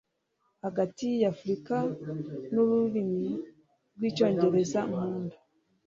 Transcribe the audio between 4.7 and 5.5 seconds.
Nkunda